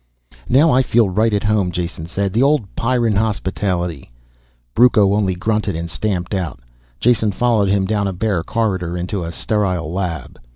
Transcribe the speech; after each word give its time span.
"Now 0.49 0.71
I 0.71 0.81
feel 0.81 1.09
right 1.11 1.31
at 1.31 1.43
home," 1.43 1.69
Jason 1.71 2.07
said. 2.07 2.33
"The 2.33 2.41
old 2.41 2.75
Pyrran 2.75 3.17
hospitality." 3.17 4.11
Brucco 4.73 5.13
only 5.13 5.35
grunted 5.35 5.75
and 5.75 5.91
stamped 5.91 6.33
out. 6.33 6.59
Jason 6.99 7.31
followed 7.31 7.69
him 7.69 7.85
down 7.85 8.07
a 8.07 8.11
bare 8.13 8.41
corridor 8.41 8.97
into 8.97 9.23
a 9.23 9.31
sterile 9.31 9.93
lab. 9.93 10.39